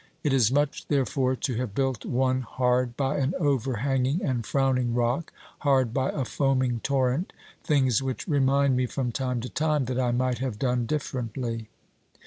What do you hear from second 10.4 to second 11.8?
done differently.